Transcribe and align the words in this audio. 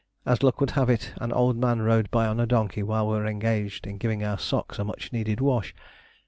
As 0.25 0.41
luck 0.41 0.59
would 0.59 0.71
have 0.71 0.89
it, 0.89 1.13
an 1.17 1.31
old 1.31 1.57
man 1.57 1.83
rode 1.83 2.09
by 2.09 2.25
on 2.25 2.39
a 2.39 2.47
donkey 2.47 2.81
while 2.81 3.05
we 3.07 3.13
were 3.13 3.27
engaged 3.27 3.85
in 3.85 3.99
giving 3.99 4.23
our 4.23 4.39
socks 4.39 4.79
a 4.79 4.83
much 4.83 5.13
needed 5.13 5.39
wash. 5.39 5.75